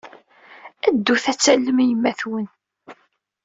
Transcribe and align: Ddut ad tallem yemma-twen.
Ddut 0.95 1.25
ad 1.31 1.37
tallem 1.39 1.79
yemma-twen. 1.87 2.47